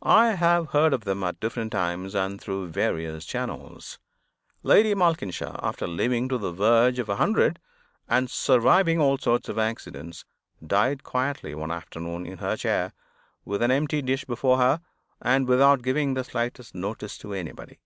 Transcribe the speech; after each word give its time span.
I 0.00 0.28
have 0.28 0.68
heard 0.70 0.94
of 0.94 1.04
them 1.04 1.22
at 1.22 1.38
different 1.38 1.70
times 1.70 2.14
and 2.14 2.40
through 2.40 2.68
various 2.68 3.26
channels. 3.26 3.98
Lady 4.62 4.94
Malkinshaw, 4.94 5.60
after 5.62 5.86
living 5.86 6.30
to 6.30 6.38
the 6.38 6.50
verge 6.50 6.98
of 6.98 7.10
a 7.10 7.16
hundred, 7.16 7.58
and 8.08 8.30
surviving 8.30 8.98
all 9.02 9.18
sorts 9.18 9.50
of 9.50 9.58
accidents, 9.58 10.24
died 10.66 11.02
quietly 11.04 11.54
one 11.54 11.70
afternoon, 11.70 12.24
in 12.24 12.38
her 12.38 12.56
chair, 12.56 12.94
with 13.44 13.60
an 13.60 13.70
empty 13.70 14.00
dish 14.00 14.24
before 14.24 14.56
her, 14.56 14.80
and 15.20 15.46
without 15.46 15.82
giving 15.82 16.14
the 16.14 16.24
slightest 16.24 16.74
notice 16.74 17.18
to 17.18 17.34
anybody. 17.34 17.78